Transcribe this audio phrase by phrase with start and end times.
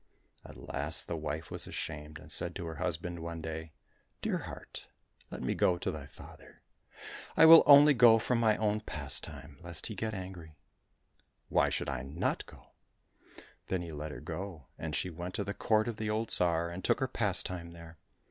[0.43, 3.71] At last the wife was ashamed, and said to her husband one day,"
[4.23, 4.87] Dear heart!
[5.29, 6.63] let me go to thy father!
[7.37, 10.57] I will only go for my own pastime, lest he get angry.
[11.49, 12.57] Why should I not go .^"
[13.67, 16.71] Then he let her go, and she went to the court of the old Tsar,
[16.71, 17.99] and took her pastime there.